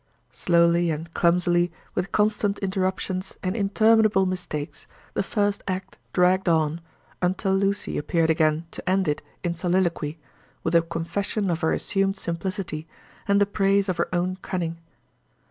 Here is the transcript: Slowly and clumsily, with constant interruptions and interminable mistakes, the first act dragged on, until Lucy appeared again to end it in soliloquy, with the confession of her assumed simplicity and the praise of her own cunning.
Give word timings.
Slowly 0.31 0.89
and 0.89 1.13
clumsily, 1.13 1.71
with 1.93 2.11
constant 2.11 2.57
interruptions 2.57 3.35
and 3.43 3.55
interminable 3.55 4.25
mistakes, 4.25 4.87
the 5.13 5.21
first 5.21 5.61
act 5.67 5.99
dragged 6.11 6.49
on, 6.49 6.81
until 7.21 7.53
Lucy 7.53 7.99
appeared 7.99 8.31
again 8.31 8.65
to 8.71 8.89
end 8.89 9.07
it 9.07 9.21
in 9.43 9.53
soliloquy, 9.53 10.17
with 10.63 10.73
the 10.73 10.81
confession 10.81 11.51
of 11.51 11.61
her 11.61 11.71
assumed 11.71 12.17
simplicity 12.17 12.87
and 13.27 13.39
the 13.39 13.45
praise 13.45 13.89
of 13.89 13.97
her 13.97 14.09
own 14.11 14.37
cunning. 14.37 14.79